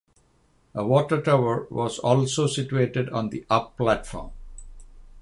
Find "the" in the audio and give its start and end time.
3.29-3.45